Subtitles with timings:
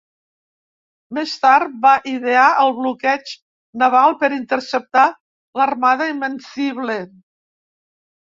[1.17, 3.35] Més tard va idear el bloqueig
[3.83, 5.05] naval per interceptar
[5.61, 6.97] l'Armada Invencible.